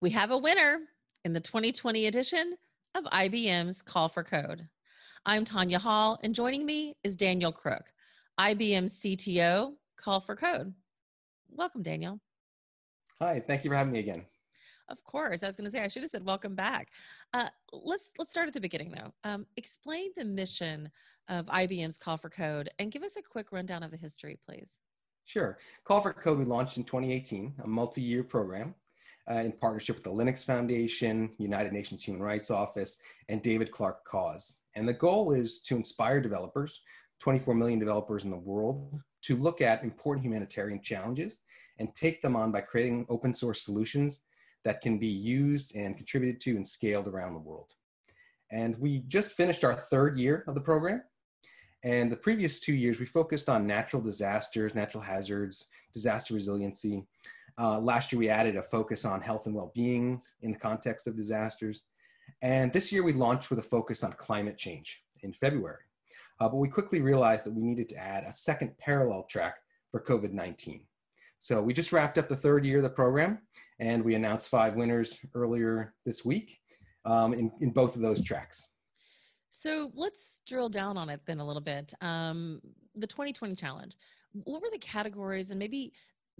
We 0.00 0.10
have 0.10 0.32
a 0.32 0.38
winner 0.38 0.80
in 1.24 1.32
the 1.32 1.40
2020 1.40 2.06
edition 2.06 2.56
of 2.94 3.04
IBM's 3.04 3.80
Call 3.80 4.08
for 4.08 4.22
Code. 4.22 4.68
I'm 5.24 5.44
Tanya 5.44 5.78
Hall, 5.78 6.18
and 6.22 6.34
joining 6.34 6.66
me 6.66 6.96
is 7.04 7.16
Daniel 7.16 7.52
Krook, 7.52 7.92
IBM 8.38 8.90
CTO, 8.90 9.72
Call 9.96 10.20
for 10.20 10.36
Code. 10.36 10.74
Welcome, 11.48 11.82
Daniel. 11.82 12.20
Hi, 13.20 13.42
thank 13.46 13.64
you 13.64 13.70
for 13.70 13.76
having 13.76 13.92
me 13.92 14.00
again. 14.00 14.26
Of 14.88 15.02
course, 15.04 15.42
I 15.42 15.46
was 15.46 15.56
going 15.56 15.64
to 15.64 15.70
say 15.70 15.82
I 15.82 15.88
should 15.88 16.02
have 16.02 16.10
said 16.10 16.26
welcome 16.26 16.54
back. 16.54 16.88
Uh, 17.32 17.48
let's 17.72 18.10
let's 18.18 18.32
start 18.32 18.48
at 18.48 18.52
the 18.52 18.60
beginning 18.60 18.90
though. 18.90 19.12
Um, 19.22 19.46
explain 19.56 20.10
the 20.16 20.24
mission 20.26 20.90
of 21.28 21.46
IBM's 21.46 21.96
Call 21.96 22.18
for 22.18 22.28
Code 22.28 22.68
and 22.78 22.92
give 22.92 23.02
us 23.02 23.16
a 23.16 23.22
quick 23.22 23.52
rundown 23.52 23.82
of 23.82 23.90
the 23.90 23.96
history, 23.96 24.38
please. 24.46 24.80
Sure. 25.24 25.56
Call 25.84 26.02
for 26.02 26.12
Code 26.12 26.38
we 26.38 26.44
launched 26.44 26.76
in 26.76 26.84
2018, 26.84 27.54
a 27.64 27.66
multi-year 27.66 28.22
program 28.22 28.74
uh, 29.30 29.40
in 29.40 29.52
partnership 29.52 29.96
with 29.96 30.04
the 30.04 30.10
Linux 30.10 30.44
Foundation, 30.44 31.32
United 31.38 31.72
Nations 31.72 32.02
Human 32.02 32.22
Rights 32.22 32.50
Office, 32.50 32.98
and 33.28 33.42
David 33.42 33.70
Clark 33.70 34.04
Cause. 34.04 34.58
And 34.74 34.86
the 34.86 34.92
goal 34.92 35.32
is 35.32 35.60
to 35.62 35.76
inspire 35.76 36.20
developers, 36.20 36.80
24 37.20 37.54
million 37.54 37.78
developers 37.78 38.24
in 38.24 38.30
the 38.30 38.36
world, 38.36 39.00
to 39.22 39.36
look 39.36 39.60
at 39.60 39.82
important 39.82 40.24
humanitarian 40.24 40.82
challenges 40.82 41.38
and 41.78 41.94
take 41.94 42.20
them 42.20 42.36
on 42.36 42.52
by 42.52 42.60
creating 42.60 43.06
open 43.08 43.34
source 43.34 43.62
solutions 43.62 44.20
that 44.64 44.80
can 44.80 44.98
be 44.98 45.08
used 45.08 45.74
and 45.74 45.96
contributed 45.96 46.40
to 46.40 46.56
and 46.56 46.66
scaled 46.66 47.08
around 47.08 47.34
the 47.34 47.40
world. 47.40 47.72
And 48.50 48.78
we 48.78 49.00
just 49.08 49.32
finished 49.32 49.64
our 49.64 49.74
third 49.74 50.18
year 50.18 50.44
of 50.46 50.54
the 50.54 50.60
program. 50.60 51.02
And 51.82 52.10
the 52.10 52.16
previous 52.16 52.60
two 52.60 52.72
years, 52.72 52.98
we 52.98 53.04
focused 53.04 53.48
on 53.48 53.66
natural 53.66 54.00
disasters, 54.00 54.74
natural 54.74 55.02
hazards, 55.02 55.66
disaster 55.92 56.32
resiliency. 56.32 57.04
Uh, 57.58 57.78
last 57.78 58.12
year, 58.12 58.18
we 58.18 58.28
added 58.28 58.56
a 58.56 58.62
focus 58.62 59.04
on 59.04 59.20
health 59.20 59.46
and 59.46 59.54
well-being 59.54 60.20
in 60.42 60.52
the 60.52 60.58
context 60.58 61.06
of 61.06 61.16
disasters. 61.16 61.82
And 62.42 62.72
this 62.72 62.90
year, 62.90 63.02
we 63.02 63.12
launched 63.12 63.50
with 63.50 63.58
a 63.58 63.62
focus 63.62 64.02
on 64.02 64.12
climate 64.14 64.58
change 64.58 65.04
in 65.22 65.32
February. 65.32 65.84
Uh, 66.40 66.48
but 66.48 66.56
we 66.56 66.68
quickly 66.68 67.00
realized 67.00 67.46
that 67.46 67.54
we 67.54 67.62
needed 67.62 67.88
to 67.90 67.96
add 67.96 68.24
a 68.24 68.32
second 68.32 68.76
parallel 68.78 69.24
track 69.24 69.56
for 69.90 70.00
COVID-19. 70.00 70.80
So 71.38 71.62
we 71.62 71.72
just 71.72 71.92
wrapped 71.92 72.18
up 72.18 72.28
the 72.28 72.36
third 72.36 72.64
year 72.64 72.78
of 72.78 72.84
the 72.84 72.90
program, 72.90 73.38
and 73.78 74.02
we 74.02 74.14
announced 74.14 74.48
five 74.48 74.74
winners 74.74 75.18
earlier 75.34 75.94
this 76.04 76.24
week 76.24 76.58
um, 77.04 77.34
in, 77.34 77.52
in 77.60 77.70
both 77.70 77.96
of 77.96 78.02
those 78.02 78.22
tracks. 78.22 78.68
So 79.50 79.90
let's 79.94 80.40
drill 80.46 80.68
down 80.68 80.96
on 80.96 81.08
it 81.10 81.20
then 81.26 81.38
a 81.38 81.46
little 81.46 81.62
bit. 81.62 81.94
Um, 82.00 82.60
the 82.96 83.06
2020 83.06 83.54
challenge. 83.54 83.94
What 84.32 84.62
were 84.62 84.70
the 84.72 84.78
categories, 84.78 85.50
and 85.50 85.58
maybe 85.58 85.92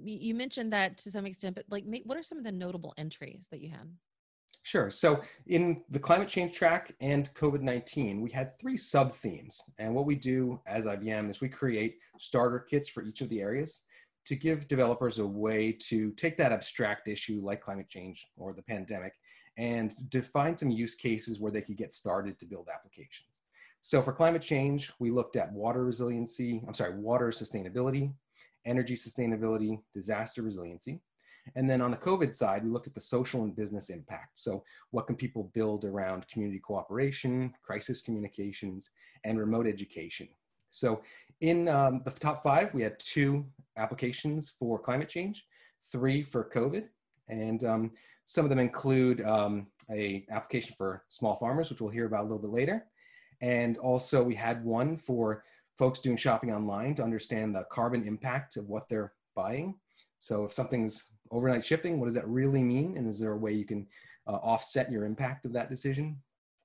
you 0.03 0.34
mentioned 0.34 0.73
that 0.73 0.98
to 0.98 1.11
some 1.11 1.27
extent, 1.27 1.55
but 1.55 1.64
like, 1.69 1.84
what 2.05 2.19
are 2.19 2.23
some 2.23 2.39
of 2.39 2.45
the 2.45 2.53
notable 2.53 2.95
entries 2.97 3.47
that 3.50 3.61
you 3.61 3.70
had? 3.70 3.91
Sure. 4.62 4.91
So 4.91 5.23
in 5.47 5.83
the 5.91 5.98
climate 5.98 6.28
change 6.28 6.56
track 6.56 6.95
and 7.00 7.33
COVID-19, 7.34 8.22
we 8.22 8.31
had 8.31 8.59
three 8.59 8.78
sub 8.78 9.12
themes. 9.12 9.61
And 9.78 9.95
what 9.95 10.06
we 10.06 10.15
do 10.15 10.59
as 10.67 10.87
IBM 10.87 11.28
is 11.28 11.41
we 11.41 11.50
create 11.50 11.98
starter 12.19 12.61
kits 12.61 12.89
for 12.89 13.03
each 13.03 13.20
of 13.20 13.28
the 13.28 13.42
areas 13.42 13.83
to 14.25 14.34
give 14.34 14.67
developers 14.67 15.19
a 15.19 15.27
way 15.27 15.70
to 15.70 16.12
take 16.12 16.39
that 16.39 16.50
abstract 16.50 17.09
issue 17.09 17.41
like 17.42 17.61
climate 17.61 17.91
change 17.91 18.27
or 18.37 18.55
the 18.55 18.62
pandemic 18.62 19.12
and 19.59 19.95
define 20.09 20.56
some 20.56 20.70
use 20.70 20.95
cases 20.95 21.41
where 21.41 21.53
they 21.53 21.61
could 21.61 21.77
get 21.77 21.92
started 21.92 22.39
to 22.39 22.47
build 22.47 22.69
applications. 22.72 23.28
So 23.83 24.00
for 24.00 24.15
climate 24.15 24.41
change, 24.41 24.91
we 24.98 25.11
looked 25.11 25.37
at 25.37 25.53
water 25.53 25.84
resiliency, 25.84 26.65
I'm 26.67 26.72
sorry, 26.72 26.98
water 26.98 27.28
sustainability, 27.28 28.15
energy 28.66 28.94
sustainability, 28.94 29.80
disaster 29.92 30.42
resiliency. 30.42 31.00
And 31.56 31.68
then 31.68 31.82
on 31.82 31.90
the 31.90 31.96
COVID 31.96 32.34
side, 32.34 32.64
we 32.64 32.70
looked 32.70 32.86
at 32.86 32.94
the 32.94 33.00
social 33.00 33.44
and 33.44 33.54
business 33.54 33.90
impact. 33.90 34.40
So 34.40 34.64
what 34.92 35.06
can 35.06 35.16
people 35.16 35.50
build 35.54 35.84
around 35.84 36.26
community 36.28 36.58
cooperation, 36.58 37.54
crisis 37.62 38.00
communications, 38.00 38.90
and 39.24 39.38
remote 39.38 39.66
education? 39.66 40.28
So 40.70 41.02
in 41.41 41.69
um, 41.69 42.00
the 42.04 42.10
top 42.10 42.42
five, 42.42 42.72
we 42.72 42.82
had 42.82 42.98
two 42.98 43.44
applications 43.76 44.54
for 44.58 44.78
climate 44.78 45.08
change, 45.08 45.47
three 45.92 46.22
for 46.22 46.50
COVID, 46.53 46.84
and 47.28 47.62
um, 47.64 47.91
some 48.24 48.44
of 48.44 48.48
them 48.48 48.58
include 48.58 49.20
um, 49.22 49.66
a 49.91 50.24
application 50.30 50.74
for 50.76 51.04
small 51.08 51.36
farmers, 51.36 51.69
which 51.69 51.80
we'll 51.80 51.91
hear 51.91 52.06
about 52.06 52.20
a 52.20 52.28
little 52.28 52.38
bit 52.38 52.50
later. 52.50 52.86
And 53.41 53.76
also 53.78 54.22
we 54.22 54.34
had 54.34 54.64
one 54.64 54.97
for 54.97 55.44
folks 55.78 55.98
doing 55.98 56.16
shopping 56.16 56.52
online 56.52 56.94
to 56.96 57.02
understand 57.02 57.54
the 57.54 57.64
carbon 57.70 58.06
impact 58.06 58.56
of 58.56 58.68
what 58.68 58.88
they're 58.88 59.12
buying. 59.34 59.74
So 60.18 60.44
if 60.44 60.52
something's 60.52 61.04
overnight 61.30 61.64
shipping, 61.64 61.98
what 61.98 62.06
does 62.06 62.14
that 62.14 62.28
really 62.28 62.62
mean? 62.62 62.96
And 62.96 63.08
is 63.08 63.18
there 63.18 63.32
a 63.32 63.36
way 63.36 63.52
you 63.52 63.66
can 63.66 63.86
uh, 64.26 64.36
offset 64.36 64.90
your 64.90 65.04
impact 65.04 65.44
of 65.44 65.52
that 65.52 65.70
decision? 65.70 66.16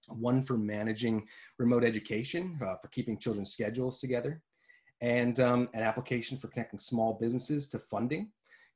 One 0.07 0.43
for 0.43 0.57
managing 0.57 1.27
remote 1.57 1.83
education, 1.83 2.59
uh, 2.65 2.75
for 2.81 2.87
keeping 2.89 3.17
children's 3.17 3.51
schedules 3.51 3.99
together. 3.99 4.41
And 5.01 5.39
um, 5.39 5.69
an 5.73 5.83
application 5.83 6.37
for 6.37 6.47
connecting 6.47 6.79
small 6.79 7.17
businesses 7.19 7.67
to 7.67 7.79
funding 7.79 8.31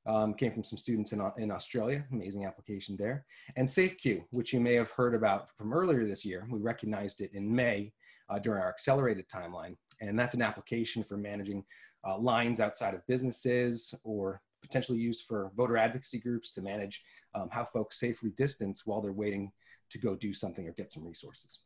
um, 0.06 0.34
came 0.34 0.52
from 0.52 0.64
some 0.64 0.78
students 0.78 1.12
in, 1.12 1.22
in 1.38 1.52
Australia, 1.52 2.06
amazing 2.12 2.46
application 2.46 2.98
there. 2.98 3.26
And 3.56 3.68
SafeQueue, 3.68 4.24
which 4.32 4.54
you 4.54 4.60
may 4.60 4.74
have 4.74 4.90
heard 4.92 5.16
about 5.16 5.50
from 5.58 5.74
earlier 5.74 6.06
this 6.06 6.26
year. 6.26 6.46
We 6.50 6.60
recognized 6.60 7.22
it 7.22 7.34
in 7.34 7.54
May 7.54 7.94
uh, 8.34 8.40
during 8.40 8.62
our 8.62 8.70
accelerated 8.70 9.26
timeline. 9.30 9.76
And 10.02 10.18
that's 10.18 10.34
an 10.34 10.42
application 10.42 11.04
for 11.04 11.18
managing 11.18 11.64
uh, 12.06 12.18
lines 12.18 12.60
outside 12.60 12.94
of 12.94 13.06
businesses 13.08 13.94
or 14.04 14.42
potentially 14.62 14.98
used 14.98 15.26
for 15.28 15.52
voter 15.56 15.78
advocacy 15.78 16.20
groups 16.20 16.52
to 16.54 16.62
manage 16.62 17.04
um, 17.36 17.50
how 17.52 17.64
folks 17.64 18.00
safely 18.00 18.32
distance 18.32 18.84
while 18.86 19.02
they're 19.02 19.12
waiting 19.14 19.52
to 19.90 19.98
go 20.00 20.16
do 20.16 20.34
something 20.34 20.68
or 20.68 20.72
get 20.72 20.92
some 20.92 21.06
resources. 21.06 21.60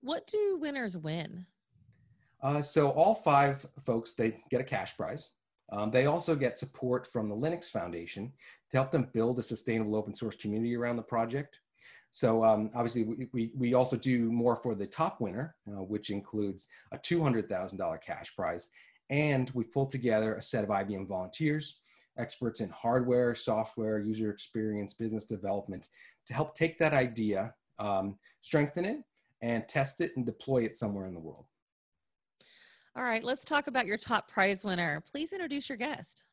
What 0.00 0.26
do 0.26 0.58
winners 0.60 0.96
win? 0.96 1.46
Uh, 2.42 2.62
so 2.62 2.90
all 2.90 3.14
five 3.14 3.64
folks, 3.84 4.14
they 4.14 4.42
get 4.50 4.60
a 4.60 4.64
cash 4.64 4.96
prize. 4.96 5.30
Um, 5.72 5.90
they 5.90 6.06
also 6.06 6.34
get 6.34 6.58
support 6.58 7.06
from 7.06 7.28
the 7.28 7.36
Linux 7.36 7.66
Foundation 7.66 8.32
to 8.70 8.76
help 8.76 8.90
them 8.90 9.08
build 9.12 9.38
a 9.38 9.42
sustainable 9.42 9.94
open 9.94 10.14
source 10.14 10.34
community 10.36 10.74
around 10.74 10.96
the 10.96 11.02
project. 11.02 11.60
So 12.10 12.44
um, 12.44 12.70
obviously 12.74 13.04
we, 13.04 13.28
we, 13.32 13.52
we, 13.56 13.74
also 13.74 13.96
do 13.96 14.30
more 14.32 14.56
for 14.56 14.74
the 14.74 14.86
top 14.86 15.20
winner, 15.20 15.54
uh, 15.68 15.82
which 15.82 16.10
includes 16.10 16.66
a 16.92 16.98
$200,000 16.98 18.02
cash 18.02 18.34
prize. 18.34 18.68
And 19.10 19.50
we 19.50 19.64
pulled 19.64 19.90
together 19.90 20.34
a 20.34 20.42
set 20.42 20.64
of 20.64 20.70
IBM 20.70 21.06
volunteers, 21.06 21.80
experts 22.18 22.60
in 22.60 22.68
hardware, 22.70 23.34
software, 23.34 24.00
user 24.00 24.30
experience, 24.30 24.94
business 24.94 25.24
development 25.24 25.88
to 26.26 26.34
help 26.34 26.54
take 26.54 26.78
that 26.78 26.92
idea, 26.92 27.54
um, 27.78 28.18
strengthen 28.42 28.84
it, 28.84 28.98
and 29.42 29.68
test 29.68 30.00
it 30.00 30.12
and 30.16 30.26
deploy 30.26 30.64
it 30.64 30.76
somewhere 30.76 31.06
in 31.06 31.14
the 31.14 31.20
world. 31.20 31.46
All 32.96 33.04
right, 33.04 33.22
let's 33.22 33.44
talk 33.44 33.68
about 33.68 33.86
your 33.86 33.96
top 33.96 34.28
prize 34.28 34.64
winner. 34.64 35.02
Please 35.10 35.32
introduce 35.32 35.68
your 35.68 35.78
guest. 35.78 36.24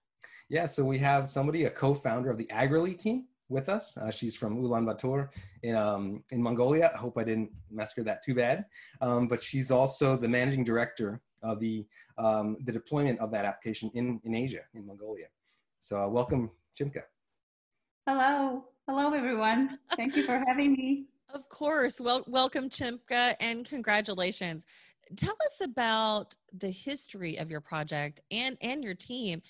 Yeah, 0.50 0.66
so 0.66 0.84
we 0.84 0.98
have 1.00 1.30
somebody, 1.30 1.66
a 1.66 1.70
co-founder 1.70 2.32
of 2.32 2.38
the 2.38 2.46
Agrolly 2.46 2.98
team 2.98 3.26
with 3.50 3.70
us. 3.70 3.98
Uh, 3.98 4.12
she's 4.12 4.36
from 4.36 4.62
Ulaanbaatar 4.62 5.30
in, 5.64 5.76
um, 5.76 6.24
in 6.32 6.42
Mongolia. 6.42 6.92
I 6.94 6.98
hope 6.98 7.18
I 7.18 7.24
didn't 7.24 7.52
massacre 7.72 8.04
that 8.04 8.24
too 8.24 8.36
bad. 8.36 8.66
Um, 9.02 9.28
but 9.28 9.42
she's 9.42 9.72
also 9.72 10.18
the 10.18 10.28
managing 10.28 10.64
director 10.64 11.22
of 11.44 11.60
the, 11.60 11.86
um, 12.18 12.58
the 12.66 12.72
deployment 12.72 13.20
of 13.20 13.32
that 13.32 13.46
application 13.46 13.92
in, 13.94 14.20
in 14.24 14.36
Asia, 14.36 14.62
in 14.74 14.86
Mongolia. 14.86 15.28
So 15.80 16.04
uh, 16.04 16.08
welcome, 16.08 16.52
Chimka. 16.80 17.04
Hello. 18.08 18.66
Hello, 18.88 19.14
everyone. 19.14 19.80
Thank 19.96 20.16
you 20.16 20.24
for 20.24 20.44
having 20.48 20.74
me. 20.74 21.06
Of 21.34 21.50
course. 21.50 22.00
Well, 22.00 22.24
welcome, 22.26 22.70
Chimka, 22.70 23.36
and 23.42 23.66
congratulations 23.66 24.66
tell 25.16 25.36
us 25.46 25.62
about 25.62 26.36
the 26.58 26.70
history 26.70 27.38
of 27.38 27.50
your 27.50 27.62
project 27.62 28.22
and 28.32 28.58
and 28.62 28.84
your 28.84 28.94
team 28.94 29.42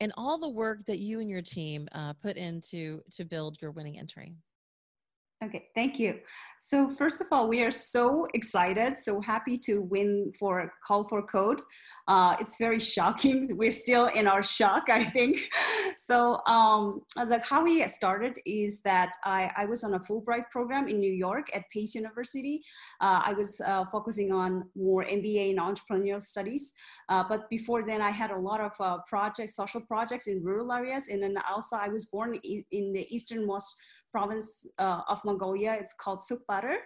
and 0.00 0.12
all 0.16 0.38
the 0.38 0.48
work 0.48 0.84
that 0.86 0.98
you 0.98 1.20
and 1.20 1.28
your 1.28 1.42
team 1.42 1.88
uh, 1.92 2.12
put 2.14 2.36
into 2.36 3.02
to 3.12 3.24
build 3.24 3.60
your 3.60 3.70
winning 3.70 3.98
entry 3.98 4.34
Okay, 5.44 5.68
thank 5.72 6.00
you. 6.00 6.18
So 6.60 6.92
first 6.96 7.20
of 7.20 7.28
all, 7.30 7.48
we 7.48 7.62
are 7.62 7.70
so 7.70 8.26
excited, 8.34 8.98
so 8.98 9.20
happy 9.20 9.56
to 9.58 9.82
win 9.82 10.32
for 10.36 10.72
Call 10.84 11.06
for 11.08 11.22
Code. 11.22 11.60
Uh, 12.08 12.34
it's 12.40 12.56
very 12.58 12.80
shocking. 12.80 13.48
We're 13.56 13.70
still 13.70 14.06
in 14.06 14.26
our 14.26 14.42
shock, 14.42 14.88
I 14.88 15.04
think. 15.04 15.38
So 16.00 16.40
um, 16.46 17.02
like 17.16 17.44
how 17.44 17.64
we 17.64 17.86
started 17.88 18.38
is 18.46 18.80
that 18.82 19.10
I, 19.24 19.50
I 19.56 19.64
was 19.66 19.84
on 19.84 19.94
a 19.94 20.00
Fulbright 20.00 20.48
program 20.50 20.88
in 20.88 21.00
New 21.00 21.12
York 21.12 21.54
at 21.54 21.68
Pace 21.70 21.94
University. 21.94 22.62
Uh, 23.00 23.20
I 23.26 23.32
was 23.34 23.60
uh, 23.60 23.84
focusing 23.92 24.32
on 24.32 24.64
more 24.74 25.04
MBA 25.04 25.50
in 25.50 25.56
entrepreneurial 25.56 26.20
studies. 26.20 26.72
Uh, 27.08 27.24
but 27.28 27.50
before 27.50 27.84
then, 27.84 28.00
I 28.00 28.10
had 28.10 28.30
a 28.30 28.38
lot 28.38 28.60
of 28.60 28.72
uh, 28.80 28.98
projects, 29.06 29.56
social 29.56 29.80
projects 29.82 30.28
in 30.28 30.42
rural 30.42 30.72
areas. 30.72 31.08
And 31.08 31.22
then 31.22 31.34
also 31.50 31.76
I 31.76 31.88
was 31.88 32.06
born 32.06 32.38
in, 32.42 32.64
in 32.70 32.92
the 32.92 33.06
easternmost 33.14 33.74
province 34.10 34.66
uh, 34.78 35.00
of 35.08 35.24
Mongolia. 35.24 35.76
It's 35.78 35.94
called 35.94 36.20
Sukhbaatar. 36.20 36.76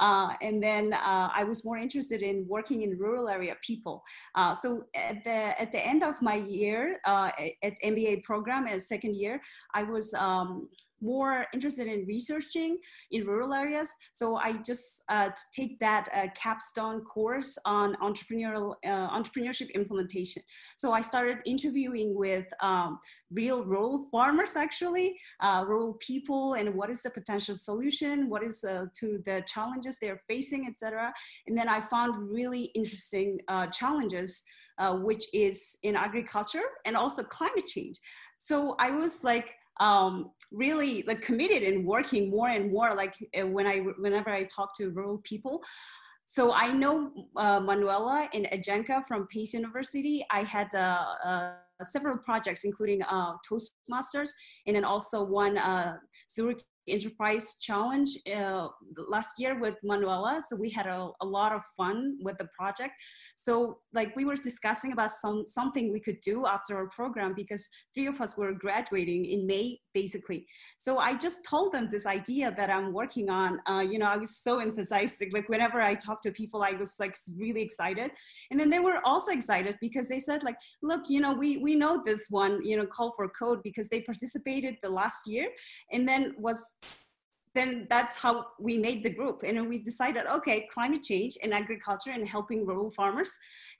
Uh, 0.00 0.34
and 0.42 0.62
then 0.62 0.92
uh, 0.92 1.28
I 1.34 1.44
was 1.44 1.64
more 1.64 1.78
interested 1.78 2.22
in 2.22 2.46
working 2.48 2.82
in 2.82 2.98
rural 2.98 3.28
area 3.28 3.56
people. 3.62 4.02
Uh, 4.34 4.54
so 4.54 4.84
at 4.94 5.24
the, 5.24 5.60
at 5.60 5.72
the 5.72 5.84
end 5.84 6.02
of 6.02 6.14
my 6.22 6.36
year 6.36 7.00
uh, 7.04 7.30
at 7.62 7.74
MBA 7.84 8.22
program, 8.24 8.66
at 8.66 8.82
second 8.82 9.16
year, 9.16 9.40
I 9.74 9.82
was 9.82 10.14
um, 10.14 10.68
more 11.00 11.46
interested 11.52 11.86
in 11.86 12.04
researching 12.06 12.78
in 13.10 13.26
rural 13.26 13.52
areas. 13.54 13.94
So 14.12 14.36
I 14.36 14.54
just 14.58 15.04
uh, 15.08 15.30
take 15.52 15.78
that 15.80 16.08
uh, 16.14 16.26
capstone 16.34 17.00
course 17.02 17.58
on 17.64 17.94
entrepreneurial 17.96 18.74
uh, 18.84 19.08
entrepreneurship 19.10 19.72
implementation. 19.74 20.42
So 20.76 20.92
I 20.92 21.00
started 21.00 21.38
interviewing 21.46 22.14
with 22.14 22.52
um, 22.62 22.98
real 23.30 23.64
rural 23.64 24.08
farmers, 24.10 24.56
actually, 24.56 25.16
uh, 25.40 25.64
rural 25.66 25.94
people, 25.94 26.54
and 26.54 26.74
what 26.74 26.90
is 26.90 27.02
the 27.02 27.10
potential 27.10 27.54
solution, 27.56 28.28
what 28.28 28.42
is 28.42 28.64
uh, 28.64 28.86
to 28.94 29.22
the 29.24 29.42
challenges 29.46 29.98
they're 29.98 30.22
facing, 30.28 30.66
etc. 30.66 31.12
And 31.46 31.56
then 31.56 31.68
I 31.68 31.80
found 31.80 32.30
really 32.30 32.64
interesting 32.74 33.40
uh, 33.48 33.66
challenges. 33.66 34.44
which 35.08 35.24
is 35.34 35.76
in 35.82 35.96
agriculture 35.96 36.66
and 36.86 36.96
also 36.96 37.20
climate 37.24 37.66
change. 37.66 37.98
So 38.38 38.76
I 38.78 38.90
was 38.92 39.24
like, 39.24 39.48
um, 39.80 40.30
really 40.52 41.02
like 41.06 41.22
committed 41.22 41.62
and 41.62 41.86
working 41.86 42.30
more 42.30 42.48
and 42.48 42.72
more 42.72 42.94
like 42.94 43.14
uh, 43.38 43.46
when 43.46 43.66
I 43.66 43.78
whenever 43.98 44.30
I 44.30 44.44
talk 44.44 44.76
to 44.78 44.90
rural 44.90 45.18
people. 45.18 45.62
So 46.24 46.52
I 46.52 46.70
know 46.72 47.10
uh, 47.36 47.58
Manuela 47.58 48.28
and 48.34 48.46
Ajenka 48.52 49.06
from 49.06 49.26
Pace 49.28 49.54
University. 49.54 50.26
I 50.30 50.42
had 50.42 50.74
uh, 50.74 51.06
uh, 51.24 51.52
several 51.82 52.18
projects, 52.18 52.64
including 52.64 53.02
uh, 53.02 53.32
Toastmasters, 53.48 54.30
and 54.66 54.76
then 54.76 54.84
also 54.84 55.24
one 55.24 55.56
uh, 55.56 55.96
Zurich 56.30 56.62
Enterprise 56.90 57.56
Challenge 57.60 58.08
uh, 58.34 58.68
last 59.08 59.38
year 59.38 59.58
with 59.58 59.76
Manuela. 59.82 60.42
So 60.46 60.56
we 60.56 60.70
had 60.70 60.86
a, 60.86 61.10
a, 61.20 61.26
lot 61.26 61.52
of 61.52 61.62
fun 61.76 62.18
with 62.22 62.38
the 62.38 62.48
project. 62.56 62.94
So 63.36 63.78
like 63.92 64.14
we 64.16 64.24
were 64.24 64.36
discussing 64.36 64.92
about 64.92 65.10
some 65.10 65.44
something 65.46 65.92
we 65.92 66.00
could 66.00 66.20
do 66.20 66.46
after 66.46 66.76
our 66.76 66.88
program 66.88 67.34
because 67.34 67.68
three 67.94 68.06
of 68.06 68.20
us 68.20 68.36
were 68.36 68.52
graduating 68.52 69.26
in 69.26 69.46
May 69.46 69.78
basically. 69.94 70.46
So 70.78 70.98
I 70.98 71.16
just 71.16 71.44
told 71.44 71.72
them 71.72 71.88
this 71.90 72.06
idea 72.06 72.54
that 72.56 72.70
I'm 72.70 72.92
working 72.92 73.30
on. 73.30 73.60
Uh, 73.68 73.80
you 73.80 73.98
know, 73.98 74.06
I 74.06 74.16
was 74.16 74.36
so 74.38 74.60
enthusiastic. 74.60 75.30
Like 75.32 75.48
whenever 75.48 75.80
I 75.80 75.94
talked 75.94 76.22
to 76.24 76.30
people, 76.30 76.62
I 76.62 76.72
was 76.72 76.94
like 77.00 77.16
really 77.36 77.62
excited. 77.62 78.10
And 78.50 78.58
then 78.58 78.70
they 78.70 78.78
were 78.78 79.00
also 79.04 79.32
excited 79.32 79.76
because 79.80 80.08
they 80.08 80.20
said 80.20 80.42
like, 80.44 80.56
look, 80.82 81.02
you 81.08 81.20
know, 81.20 81.32
we 81.32 81.58
we 81.58 81.74
know 81.74 82.02
this 82.04 82.26
one, 82.30 82.62
you 82.62 82.76
know, 82.76 82.86
call 82.86 83.12
for 83.16 83.28
code 83.28 83.60
because 83.62 83.88
they 83.88 84.00
participated 84.02 84.76
the 84.82 84.90
last 84.90 85.26
year 85.26 85.48
and 85.92 86.08
then 86.08 86.34
was 86.38 86.74
then 87.54 87.86
that's 87.90 88.16
how 88.16 88.46
we 88.60 88.78
made 88.78 89.02
the 89.02 89.10
group. 89.10 89.42
And 89.44 89.68
we 89.68 89.78
decided 89.78 90.24
okay 90.26 90.68
climate 90.72 91.02
change 91.02 91.36
and 91.42 91.52
agriculture 91.52 92.10
and 92.10 92.28
helping 92.28 92.66
rural 92.66 92.90
farmers 92.90 93.32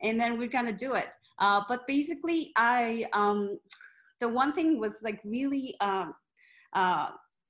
and 0.03 0.21
then 0.21 0.39
we're 0.39 0.49
gonna 0.49 0.73
do 0.73 0.95
it. 0.95 1.09
Uh, 1.39 1.62
but 1.69 1.87
basically 1.87 2.53
i 2.56 3.06
um, 3.12 3.59
the 4.21 4.29
one 4.29 4.53
thing 4.53 4.79
was 4.81 5.00
like 5.03 5.21
really 5.25 5.75
um, 5.81 6.15
uh, 6.73 7.09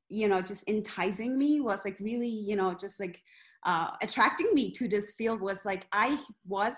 you 0.08 0.28
know 0.28 0.40
just 0.40 0.68
enticing 0.68 1.38
me 1.38 1.60
was 1.60 1.84
like 1.84 1.96
really 2.00 2.28
you 2.28 2.56
know 2.56 2.74
just 2.74 3.00
like 3.00 3.22
uh, 3.64 3.88
attracting 4.02 4.50
me 4.54 4.70
to 4.70 4.88
this 4.88 5.12
field 5.12 5.40
was 5.40 5.64
like 5.64 5.86
i 5.92 6.18
was 6.46 6.76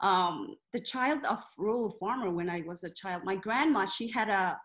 um, 0.00 0.56
the 0.72 0.78
child 0.78 1.24
of 1.24 1.38
rural 1.58 1.96
farmer 1.98 2.30
when 2.30 2.48
i 2.48 2.62
was 2.66 2.84
a 2.84 2.90
child. 2.90 3.22
My 3.24 3.36
grandma 3.36 3.84
she 3.86 4.08
had 4.08 4.28
a 4.28 4.58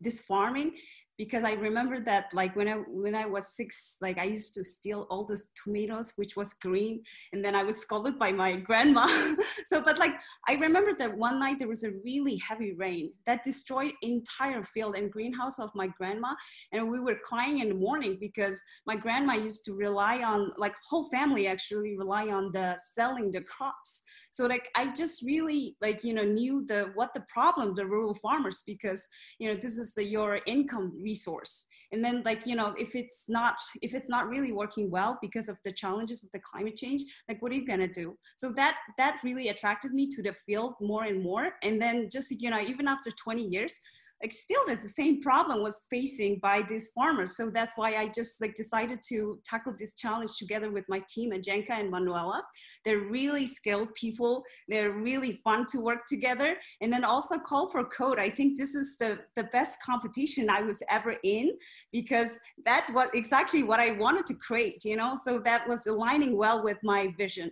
this 0.00 0.20
farming 0.20 0.72
because 1.20 1.44
I 1.44 1.52
remember 1.52 2.00
that 2.00 2.32
like 2.32 2.56
when 2.56 2.66
I 2.66 2.76
when 3.02 3.14
I 3.14 3.26
was 3.26 3.48
six, 3.48 3.98
like 4.00 4.16
I 4.16 4.24
used 4.24 4.54
to 4.54 4.64
steal 4.64 5.06
all 5.10 5.26
the 5.26 5.38
tomatoes, 5.62 6.14
which 6.16 6.34
was 6.34 6.54
green, 6.54 7.02
and 7.34 7.44
then 7.44 7.54
I 7.54 7.62
was 7.62 7.76
scolded 7.76 8.18
by 8.18 8.32
my 8.32 8.56
grandma. 8.56 9.06
so, 9.66 9.82
but 9.82 9.98
like 9.98 10.14
I 10.48 10.54
remember 10.54 10.92
that 10.98 11.14
one 11.14 11.38
night 11.38 11.58
there 11.58 11.68
was 11.68 11.84
a 11.84 11.92
really 12.02 12.36
heavy 12.38 12.72
rain 12.72 13.12
that 13.26 13.44
destroyed 13.44 13.92
entire 14.00 14.64
field 14.64 14.96
and 14.96 15.12
greenhouse 15.12 15.58
of 15.58 15.68
my 15.74 15.88
grandma, 15.88 16.32
and 16.72 16.90
we 16.90 17.00
were 17.00 17.18
crying 17.22 17.58
in 17.58 17.68
the 17.68 17.74
morning 17.74 18.16
because 18.18 18.58
my 18.86 18.96
grandma 18.96 19.34
used 19.34 19.66
to 19.66 19.74
rely 19.74 20.22
on 20.22 20.52
like 20.56 20.72
whole 20.88 21.10
family 21.10 21.46
actually 21.46 21.98
rely 21.98 22.28
on 22.28 22.50
the 22.52 22.78
selling 22.94 23.30
the 23.30 23.42
crops 23.42 24.04
so 24.30 24.46
like 24.46 24.68
i 24.76 24.92
just 24.92 25.24
really 25.24 25.76
like 25.80 26.04
you 26.04 26.14
know 26.14 26.24
knew 26.24 26.64
the 26.66 26.90
what 26.94 27.12
the 27.14 27.24
problem 27.32 27.74
the 27.74 27.86
rural 27.86 28.14
farmers 28.14 28.62
because 28.66 29.06
you 29.38 29.48
know 29.48 29.58
this 29.60 29.78
is 29.78 29.94
the 29.94 30.04
your 30.10 30.40
income 30.46 30.92
resource. 31.02 31.66
And 31.92 32.04
then 32.04 32.22
like 32.24 32.46
you 32.46 32.56
know 32.56 32.74
if 32.78 32.94
it's 32.94 33.24
not 33.28 33.56
if 33.82 33.94
it's 33.94 34.08
not 34.08 34.28
really 34.28 34.52
working 34.52 34.90
well 34.90 35.18
because 35.20 35.48
of 35.48 35.58
the 35.64 35.72
challenges 35.72 36.22
of 36.22 36.30
the 36.32 36.40
climate 36.40 36.76
change 36.76 37.02
like 37.28 37.40
what 37.40 37.52
are 37.52 37.56
you 37.56 37.66
going 37.66 37.80
to 37.80 37.88
do? 37.88 38.16
So 38.36 38.52
that 38.56 38.76
that 38.98 39.20
really 39.24 39.48
attracted 39.48 39.92
me 39.92 40.08
to 40.08 40.22
the 40.22 40.34
field 40.46 40.74
more 40.80 41.04
and 41.04 41.22
more. 41.22 41.50
And 41.62 41.80
then 41.80 42.08
just 42.10 42.30
you 42.30 42.50
know 42.50 42.60
even 42.60 42.86
after 42.88 43.10
20 43.10 43.42
years 43.42 43.80
like 44.22 44.32
still 44.32 44.62
that's 44.66 44.82
the 44.82 44.88
same 44.88 45.22
problem 45.22 45.62
was 45.62 45.82
facing 45.88 46.38
by 46.40 46.62
these 46.68 46.88
farmers. 46.88 47.36
So 47.36 47.50
that's 47.50 47.72
why 47.76 47.94
i 47.96 48.08
just 48.08 48.40
like 48.40 48.54
decided 48.54 49.00
to 49.08 49.38
tackle 49.44 49.74
this 49.78 49.94
challenge 49.94 50.36
together 50.36 50.70
with 50.70 50.84
my 50.88 51.02
team 51.08 51.32
ajenka 51.32 51.70
and 51.70 51.90
manuela. 51.90 52.42
They're 52.84 53.06
really 53.18 53.46
skilled 53.46 53.94
people. 53.94 54.42
They're 54.68 54.92
really 54.92 55.40
fun 55.44 55.66
to 55.70 55.78
work 55.80 56.06
together. 56.06 56.56
And 56.80 56.92
then 56.92 57.04
also 57.04 57.38
call 57.38 57.68
for 57.68 57.84
code. 57.84 58.18
I 58.18 58.30
think 58.30 58.58
this 58.58 58.74
is 58.74 58.96
the 58.98 59.20
the 59.36 59.44
best 59.44 59.78
competition 59.82 60.50
i 60.50 60.62
was 60.62 60.82
ever 60.90 61.14
in 61.24 61.50
because 61.92 62.38
that 62.64 62.86
was 62.92 63.08
exactly 63.14 63.62
what 63.62 63.80
i 63.80 63.90
wanted 63.92 64.26
to 64.26 64.34
create 64.34 64.84
you 64.84 64.96
know? 64.96 65.16
So 65.16 65.38
that 65.40 65.68
was 65.68 65.86
aligning 65.86 66.36
well 66.36 66.62
with 66.62 66.78
my 66.82 67.12
vision 67.16 67.50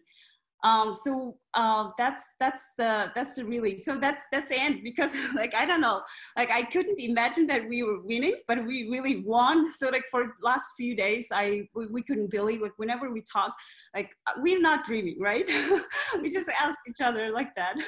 um 0.65 0.95
so 0.97 1.37
uh, 1.55 1.91
that's 1.97 2.33
that's 2.41 2.73
the 2.77 3.11
that's 3.15 3.37
the 3.37 3.45
really 3.45 3.81
so 3.81 3.97
that's 3.97 4.25
that's 4.33 4.49
the 4.49 4.59
end 4.59 4.81
because 4.83 5.17
like 5.35 5.55
i 5.55 5.65
don't 5.65 5.81
know 5.81 6.01
like 6.37 6.51
i 6.51 6.63
couldn't 6.63 6.99
imagine 6.99 7.47
that 7.47 7.69
we 7.69 7.83
were 7.83 8.01
winning 8.03 8.35
but 8.47 8.65
we 8.67 8.89
really 8.91 9.23
won 9.25 9.73
so 9.73 9.89
like 9.89 10.05
for 10.11 10.35
last 10.43 10.67
few 10.77 10.97
days 10.97 11.29
i 11.33 11.63
we, 11.75 11.87
we 11.87 12.03
couldn't 12.03 12.31
believe 12.31 12.61
like 12.61 12.77
whenever 12.77 13.11
we 13.13 13.23
talk 13.23 13.55
like 13.95 14.11
uh, 14.27 14.33
we're 14.39 14.61
not 14.61 14.85
dreaming 14.85 15.17
right 15.21 15.49
we 16.23 16.29
just 16.29 16.49
ask 16.61 16.77
each 16.89 17.01
other 17.01 17.31
like 17.31 17.55
that 17.55 17.77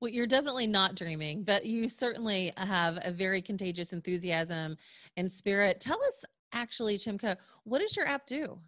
Well, 0.00 0.10
you're 0.10 0.26
definitely 0.26 0.66
not 0.66 0.94
dreaming, 0.94 1.42
but 1.42 1.64
you 1.64 1.88
certainly 1.88 2.52
have 2.58 2.98
a 3.02 3.10
very 3.10 3.40
contagious 3.40 3.94
enthusiasm 3.94 4.76
and 5.16 5.32
spirit. 5.32 5.80
Tell 5.80 5.96
us, 6.02 6.22
actually, 6.52 6.98
Chimka, 6.98 7.38
what 7.64 7.80
does 7.80 7.96
your 7.96 8.06
app 8.06 8.26
do? 8.26 8.58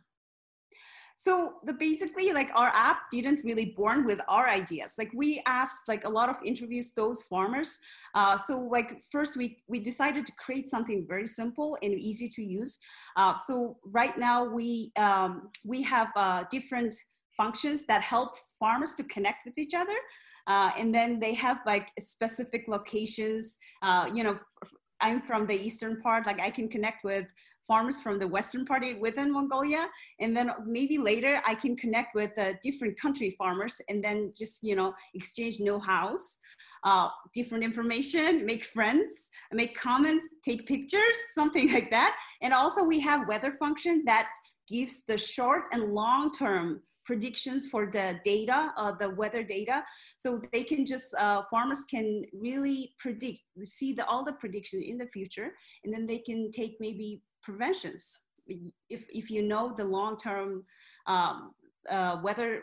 So 1.19 1.55
the 1.65 1.73
basically 1.73 2.31
like 2.33 2.49
our 2.55 2.69
app 2.69 3.11
didn't 3.11 3.41
really 3.43 3.75
born 3.77 4.07
with 4.07 4.21
our 4.29 4.49
ideas. 4.49 4.95
Like 4.99 5.11
we 5.13 5.43
asked 5.47 5.89
like 5.89 6.05
a 6.05 6.09
lot 6.09 6.29
of 6.29 6.37
interviews 6.45 6.93
those 6.93 7.25
farmers. 7.25 7.81
Uh, 8.15 8.39
so 8.39 8.61
like 8.61 9.03
first 9.11 9.37
we 9.37 9.59
we 9.67 9.81
decided 9.81 10.27
to 10.27 10.33
create 10.39 10.69
something 10.69 11.05
very 11.09 11.27
simple 11.27 11.77
and 11.83 11.93
easy 11.95 12.29
to 12.29 12.43
use. 12.43 12.79
Uh, 13.17 13.37
so 13.37 13.79
right 13.85 14.17
now 14.17 14.45
we 14.45 14.93
um, 14.97 15.51
we 15.65 15.83
have 15.83 16.07
uh, 16.15 16.45
different 16.53 16.95
functions 17.37 17.85
that 17.87 18.01
helps 18.01 18.55
farmers 18.61 18.93
to 18.95 19.03
connect 19.03 19.45
with 19.45 19.59
each 19.59 19.75
other. 19.75 19.99
Uh, 20.47 20.71
and 20.79 20.95
then 20.95 21.19
they 21.19 21.35
have 21.35 21.59
like 21.67 21.91
specific 21.99 22.63
locations. 22.69 23.59
Uh, 23.83 24.09
you 24.15 24.23
know 24.23 24.39
i'm 25.01 25.21
from 25.23 25.47
the 25.49 25.55
eastern 25.55 26.01
part. 26.01 26.27
Like 26.27 26.41
i 26.41 26.51
can 26.51 26.69
connect 26.69 27.03
with 27.03 27.27
farmers 27.69 28.01
from 28.01 28.19
the 28.19 28.27
western 28.27 28.65
part 28.65 28.83
within 28.99 29.33
Mongolia. 29.33 29.87
And 30.19 30.37
then 30.37 30.51
maybe 30.67 30.99
later 30.99 31.41
I 31.47 31.55
can 31.55 31.77
connect 31.77 32.15
with 32.15 32.37
uh, 32.39 32.55
different 32.63 32.99
country 32.99 33.37
farmers 33.39 33.81
and 33.89 34.03
then 34.03 34.33
just, 34.37 34.65
you 34.65 34.75
know, 34.75 34.95
exchange 35.15 35.61
know-hows, 35.61 36.41
uh, 36.85 37.09
different 37.35 37.63
information, 37.63 38.47
make 38.47 38.65
friends, 38.65 39.31
make 39.53 39.79
comments, 39.79 40.29
take 40.45 40.67
pictures, 40.67 41.17
something 41.35 41.73
like 41.75 41.91
that. 41.91 42.17
And 42.43 42.53
also 42.53 42.83
we 42.83 42.99
have 43.01 43.29
weather 43.29 43.55
function 43.59 44.03
that 44.07 44.31
gives 44.67 45.05
the 45.05 45.19
short 45.19 45.65
and 45.73 45.93
long-term 45.93 46.83
predictions 47.05 47.69
for 47.69 47.87
the 47.91 48.21
data, 48.23 48.71
uh, 48.77 48.93
the 48.93 49.09
weather 49.09 49.43
data. 49.43 49.83
So 50.19 50.43
they 50.53 50.63
can 50.63 50.85
just, 50.85 51.15
uh, 51.15 51.43
farmers 51.51 51.85
can 51.85 52.23
really 52.35 52.93
predict, 52.99 53.41
see 53.63 53.95
the, 53.95 54.05
all 54.07 54.25
the 54.27 54.35
prediction 54.35 54.83
in 54.83 54.99
the 54.99 55.07
future, 55.07 55.55
and 55.85 55.93
then 55.93 56.07
they 56.07 56.19
can 56.19 56.51
take 56.51 56.77
maybe 56.81 57.23
preventions. 57.43 58.19
If, 58.89 59.05
if 59.11 59.31
you 59.31 59.43
know 59.43 59.75
the 59.77 59.85
long-term 59.85 60.65
um, 61.07 61.53
uh, 61.91 62.19
weather 62.23 62.63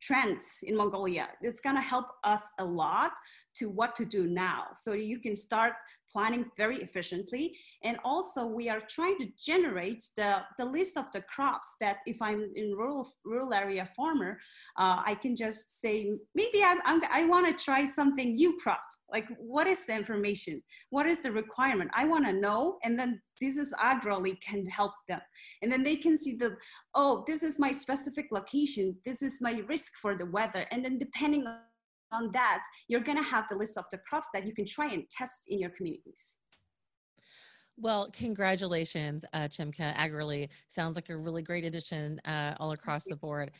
trends 0.00 0.60
in 0.62 0.76
Mongolia, 0.76 1.28
it's 1.42 1.60
gonna 1.60 1.80
help 1.80 2.06
us 2.24 2.50
a 2.58 2.64
lot 2.64 3.12
to 3.56 3.68
what 3.68 3.94
to 3.96 4.04
do 4.04 4.26
now. 4.26 4.68
So 4.78 4.92
you 4.92 5.18
can 5.18 5.36
start 5.36 5.74
planning 6.12 6.46
very 6.56 6.78
efficiently. 6.78 7.56
And 7.84 7.98
also 8.04 8.46
we 8.46 8.68
are 8.68 8.80
trying 8.80 9.18
to 9.18 9.28
generate 9.40 10.04
the, 10.16 10.38
the 10.58 10.64
list 10.64 10.96
of 10.96 11.04
the 11.12 11.22
crops 11.22 11.76
that 11.80 11.98
if 12.06 12.20
I'm 12.20 12.50
in 12.54 12.72
rural, 12.72 13.08
rural 13.24 13.54
area 13.54 13.88
farmer, 13.96 14.38
uh, 14.76 15.02
I 15.04 15.14
can 15.14 15.36
just 15.36 15.80
say, 15.80 16.10
maybe 16.34 16.64
I'm, 16.64 16.78
I'm, 16.84 17.00
i 17.12 17.26
want 17.26 17.46
to 17.46 17.64
try 17.64 17.84
something 17.84 18.34
new 18.34 18.58
crop 18.58 18.82
like 19.12 19.28
what 19.38 19.66
is 19.66 19.86
the 19.86 19.94
information? 19.94 20.62
What 20.90 21.06
is 21.06 21.20
the 21.20 21.32
requirement? 21.32 21.90
I 21.94 22.04
want 22.04 22.26
to 22.26 22.32
know 22.32 22.78
and 22.84 22.98
then 22.98 23.20
this 23.40 23.56
is 23.56 23.74
Agrolly 23.82 24.40
can 24.40 24.66
help 24.66 24.92
them. 25.08 25.20
And 25.62 25.70
then 25.70 25.82
they 25.82 25.96
can 25.96 26.16
see 26.16 26.36
the 26.36 26.56
oh 26.94 27.24
this 27.26 27.42
is 27.42 27.58
my 27.58 27.72
specific 27.72 28.26
location 28.30 28.96
this 29.04 29.22
is 29.22 29.40
my 29.40 29.62
risk 29.68 29.94
for 30.00 30.16
the 30.16 30.26
weather. 30.26 30.66
And 30.70 30.84
then 30.84 30.98
depending 30.98 31.46
on 32.12 32.30
that 32.32 32.62
you're 32.88 33.00
going 33.00 33.18
to 33.18 33.30
have 33.30 33.46
the 33.48 33.56
list 33.56 33.76
of 33.76 33.84
the 33.90 33.98
crops 33.98 34.28
that 34.34 34.46
you 34.46 34.54
can 34.54 34.66
try 34.66 34.92
and 34.92 35.04
test 35.10 35.44
in 35.48 35.58
your 35.58 35.70
communities. 35.70 36.38
Well, 37.76 38.10
congratulations, 38.12 39.24
uh, 39.32 39.48
Chimka 39.48 39.96
Agrolly. 39.96 40.50
Sounds 40.68 40.96
like 40.96 41.08
a 41.08 41.16
really 41.16 41.42
great 41.42 41.64
addition 41.64 42.20
uh, 42.26 42.54
all 42.60 42.72
across 42.72 43.04
the 43.04 43.16
board. 43.16 43.52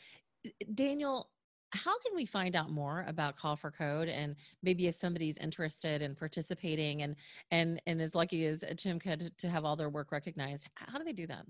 Daniel, 0.75 1.29
how 1.73 1.97
can 1.99 2.15
we 2.15 2.25
find 2.25 2.55
out 2.55 2.71
more 2.71 3.05
about 3.07 3.37
Call 3.37 3.55
for 3.55 3.71
Code 3.71 4.09
and 4.09 4.35
maybe 4.63 4.87
if 4.87 4.95
somebody's 4.95 5.37
interested 5.37 6.01
in 6.01 6.15
participating 6.15 7.03
and 7.03 7.15
and 7.51 7.81
and 7.87 8.01
as 8.01 8.15
lucky 8.15 8.45
as 8.45 8.59
Chimka 8.59 9.17
to, 9.19 9.29
to 9.29 9.49
have 9.49 9.65
all 9.65 9.75
their 9.75 9.89
work 9.89 10.11
recognized, 10.11 10.67
how 10.75 10.97
do 10.97 11.03
they 11.03 11.13
do 11.13 11.27
that? 11.27 11.45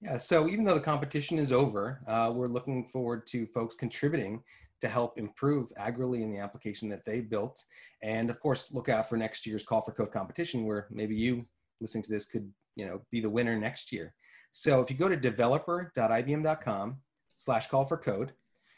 Yeah, 0.00 0.18
so 0.18 0.46
even 0.48 0.64
though 0.64 0.74
the 0.74 0.80
competition 0.80 1.38
is 1.38 1.52
over, 1.52 2.00
uh, 2.06 2.30
we're 2.34 2.48
looking 2.48 2.84
forward 2.84 3.26
to 3.28 3.46
folks 3.46 3.74
contributing 3.74 4.42
to 4.82 4.88
help 4.88 5.18
improve 5.18 5.72
Agrolly 5.80 6.22
in 6.22 6.30
the 6.30 6.38
application 6.38 6.88
that 6.90 7.04
they 7.06 7.20
built. 7.20 7.62
And 8.02 8.28
of 8.28 8.38
course, 8.40 8.70
look 8.72 8.90
out 8.90 9.08
for 9.08 9.16
next 9.16 9.46
year's 9.46 9.64
Call 9.64 9.80
for 9.80 9.92
Code 9.92 10.12
competition 10.12 10.66
where 10.66 10.86
maybe 10.90 11.16
you 11.16 11.46
listening 11.80 12.04
to 12.04 12.10
this 12.10 12.26
could 12.26 12.50
you 12.76 12.86
know 12.86 13.00
be 13.10 13.20
the 13.20 13.30
winner 13.30 13.58
next 13.58 13.90
year. 13.92 14.14
So 14.52 14.80
if 14.80 14.90
you 14.90 14.96
go 14.96 15.08
to 15.08 15.16
developer.ibm.com 15.16 16.96
slash 17.36 17.66
call 17.68 17.84
for 17.84 17.98
code, 17.98 18.32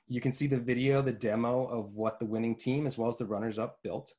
you 0.09 0.21
can 0.21 0.33
see 0.33 0.47
the 0.47 0.59
video, 0.59 1.03
the 1.03 1.13
demo 1.13 1.67
of 1.67 1.95
what 1.95 2.19
the 2.19 2.27
winning 2.27 2.57
team 2.57 2.87
as 2.87 2.97
well 2.97 3.09
as 3.09 3.19
the 3.19 3.27
runners 3.27 3.59
up 3.59 3.79
built. 3.83 4.13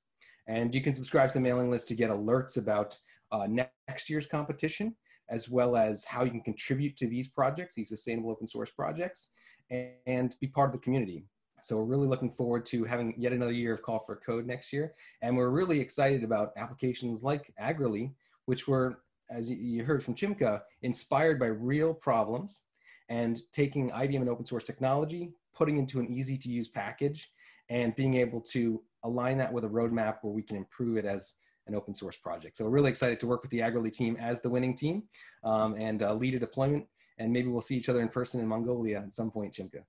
And 0.47 0.73
you 0.73 0.81
can 0.81 0.95
subscribe 0.95 1.29
to 1.29 1.33
the 1.33 1.39
mailing 1.39 1.69
list 1.69 1.87
to 1.89 1.95
get 1.95 2.09
alerts 2.09 2.57
about 2.57 2.97
uh, 3.31 3.47
next 3.47 4.09
year's 4.09 4.25
competition, 4.25 4.95
as 5.29 5.49
well 5.49 5.75
as 5.75 6.03
how 6.05 6.23
you 6.23 6.31
can 6.31 6.41
contribute 6.41 6.97
to 6.97 7.07
these 7.07 7.27
projects, 7.27 7.75
these 7.75 7.89
sustainable 7.89 8.31
open 8.31 8.47
source 8.47 8.71
projects, 8.71 9.29
and, 9.69 9.91
and 10.07 10.35
be 10.39 10.47
part 10.47 10.69
of 10.69 10.73
the 10.73 10.79
community. 10.79 11.25
So 11.61 11.77
we're 11.77 11.83
really 11.83 12.07
looking 12.07 12.31
forward 12.31 12.65
to 12.67 12.83
having 12.83 13.13
yet 13.17 13.33
another 13.33 13.51
year 13.51 13.73
of 13.73 13.81
Call 13.81 13.99
for 13.99 14.15
Code 14.15 14.47
next 14.47 14.71
year. 14.71 14.93
And 15.21 15.35
we're 15.35 15.49
really 15.49 15.79
excited 15.79 16.23
about 16.23 16.53
applications 16.57 17.21
like 17.21 17.53
Agrolly, 17.61 18.13
which 18.45 18.67
were, 18.67 19.01
as 19.29 19.51
you 19.51 19.83
heard 19.83 20.03
from 20.03 20.15
Chimka, 20.15 20.61
inspired 20.81 21.39
by 21.39 21.47
real 21.47 21.93
problems 21.93 22.63
and 23.09 23.41
taking 23.51 23.91
IBM 23.91 24.21
and 24.21 24.29
open 24.29 24.45
source 24.45 24.63
technology, 24.63 25.33
putting 25.59 25.77
into 25.77 25.99
an 25.99 26.07
easy 26.07 26.37
to 26.37 26.49
use 26.49 26.67
package, 26.67 27.31
and 27.69 27.95
being 27.95 28.15
able 28.15 28.41
to 28.41 28.81
align 29.03 29.37
that 29.37 29.51
with 29.53 29.65
a 29.65 29.67
roadmap 29.67 30.15
where 30.21 30.33
we 30.33 30.41
can 30.41 30.55
improve 30.55 30.97
it 30.97 31.05
as 31.05 31.35
an 31.67 31.75
open 31.75 31.93
source 31.93 32.17
project. 32.17 32.57
So 32.57 32.63
we're 32.63 32.71
really 32.71 32.89
excited 32.89 33.19
to 33.19 33.27
work 33.27 33.41
with 33.43 33.51
the 33.51 33.59
Agrolly 33.59 33.93
team 33.93 34.17
as 34.19 34.41
the 34.41 34.49
winning 34.49 34.75
team 34.75 35.03
um, 35.43 35.75
and 35.75 36.01
uh, 36.01 36.13
lead 36.15 36.33
a 36.33 36.39
deployment. 36.39 36.87
And 37.19 37.31
maybe 37.31 37.49
we'll 37.49 37.61
see 37.61 37.77
each 37.77 37.89
other 37.89 38.01
in 38.01 38.09
person 38.09 38.39
in 38.39 38.47
Mongolia 38.47 38.99
at 38.99 39.13
some 39.13 39.29
point, 39.29 39.53
Chimka. 39.53 39.83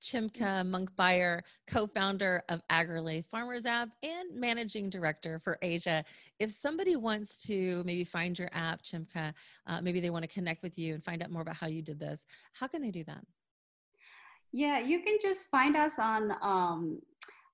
Chimka 0.00 0.64
Monkbeyer, 0.64 1.40
co-founder 1.66 2.44
of 2.48 2.62
Agrolly 2.70 3.24
Farmers 3.32 3.66
App 3.66 3.90
and 4.04 4.32
managing 4.32 4.88
director 4.88 5.40
for 5.42 5.58
Asia. 5.60 6.04
If 6.38 6.52
somebody 6.52 6.94
wants 6.94 7.36
to 7.48 7.82
maybe 7.84 8.04
find 8.04 8.38
your 8.38 8.48
app, 8.52 8.82
Chimka, 8.82 9.34
uh, 9.66 9.80
maybe 9.80 9.98
they 9.98 10.10
want 10.10 10.22
to 10.22 10.28
connect 10.28 10.62
with 10.62 10.78
you 10.78 10.94
and 10.94 11.04
find 11.04 11.22
out 11.22 11.32
more 11.32 11.42
about 11.42 11.56
how 11.56 11.66
you 11.66 11.82
did 11.82 11.98
this, 11.98 12.24
how 12.52 12.68
can 12.68 12.80
they 12.80 12.92
do 12.92 13.02
that? 13.04 13.24
Yeah, 14.52 14.78
you 14.78 15.00
can 15.00 15.18
just 15.20 15.50
find 15.50 15.76
us 15.76 15.98
on 15.98 16.32
um, 16.42 17.00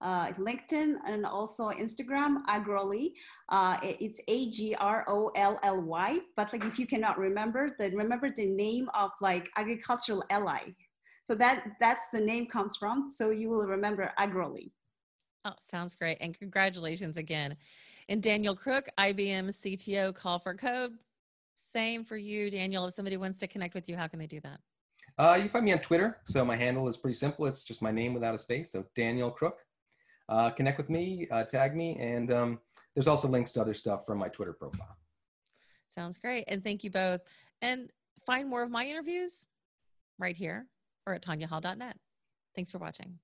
uh, 0.00 0.28
LinkedIn 0.32 0.96
and 1.06 1.26
also 1.26 1.70
Instagram, 1.70 2.44
Agrolly. 2.48 3.12
Uh, 3.48 3.78
it's 3.82 4.20
A 4.28 4.50
G 4.50 4.74
R 4.76 5.04
O 5.08 5.30
L 5.34 5.58
L 5.62 5.80
Y. 5.80 6.18
But 6.36 6.52
like 6.52 6.64
if 6.64 6.78
you 6.78 6.86
cannot 6.86 7.18
remember, 7.18 7.74
then 7.78 7.96
remember 7.96 8.30
the 8.30 8.46
name 8.46 8.88
of 8.94 9.10
like 9.20 9.48
agricultural 9.56 10.22
ally. 10.30 10.74
So 11.24 11.34
that 11.36 11.64
that's 11.80 12.10
the 12.10 12.20
name 12.20 12.46
comes 12.46 12.76
from. 12.76 13.08
So 13.08 13.30
you 13.30 13.48
will 13.48 13.66
remember 13.66 14.12
Agrolly. 14.18 14.70
Oh, 15.46 15.52
sounds 15.60 15.94
great. 15.94 16.18
And 16.20 16.38
congratulations 16.38 17.16
again. 17.16 17.56
And 18.08 18.22
Daniel 18.22 18.54
Krook, 18.54 18.88
IBM 18.98 19.48
CTO, 19.48 20.14
Call 20.14 20.38
for 20.38 20.54
Code. 20.54 20.92
Same 21.56 22.04
for 22.04 22.16
you, 22.16 22.50
Daniel. 22.50 22.86
If 22.86 22.94
somebody 22.94 23.16
wants 23.16 23.38
to 23.38 23.46
connect 23.46 23.74
with 23.74 23.88
you, 23.88 23.96
how 23.96 24.06
can 24.06 24.18
they 24.18 24.26
do 24.26 24.40
that? 24.40 24.60
Uh, 25.18 25.38
you 25.40 25.48
find 25.48 25.64
me 25.64 25.72
on 25.72 25.78
Twitter. 25.78 26.18
So 26.24 26.44
my 26.44 26.56
handle 26.56 26.88
is 26.88 26.96
pretty 26.96 27.14
simple. 27.14 27.46
It's 27.46 27.64
just 27.64 27.82
my 27.82 27.90
name 27.90 28.14
without 28.14 28.34
a 28.34 28.38
space. 28.38 28.72
So 28.72 28.84
Daniel 28.94 29.30
Krook. 29.30 29.58
Uh, 30.28 30.50
connect 30.50 30.78
with 30.78 30.88
me, 30.88 31.28
uh, 31.30 31.44
tag 31.44 31.76
me, 31.76 31.98
and 32.00 32.32
um, 32.32 32.58
there's 32.94 33.06
also 33.06 33.28
links 33.28 33.52
to 33.52 33.60
other 33.60 33.74
stuff 33.74 34.06
from 34.06 34.16
my 34.16 34.28
Twitter 34.28 34.54
profile. 34.54 34.96
Sounds 35.94 36.18
great. 36.18 36.44
And 36.48 36.64
thank 36.64 36.82
you 36.82 36.90
both. 36.90 37.20
And 37.60 37.90
find 38.24 38.48
more 38.48 38.62
of 38.62 38.70
my 38.70 38.86
interviews 38.86 39.46
right 40.18 40.34
here 40.34 40.66
or 41.06 41.14
at 41.14 41.22
tanyahall.net. 41.22 41.96
Thanks 42.54 42.70
for 42.70 42.78
watching. 42.78 43.18